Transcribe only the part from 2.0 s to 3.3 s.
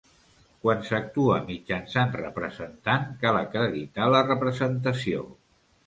representant